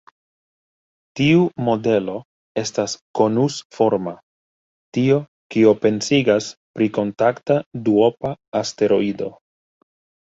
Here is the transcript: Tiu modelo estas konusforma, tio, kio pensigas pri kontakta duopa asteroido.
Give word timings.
Tiu 1.19 1.41
modelo 1.67 2.15
estas 2.61 2.95
konusforma, 3.19 4.13
tio, 4.99 5.19
kio 5.57 5.75
pensigas 5.85 6.51
pri 6.79 6.89
kontakta 6.99 7.63
duopa 7.91 8.37
asteroido. 8.65 9.31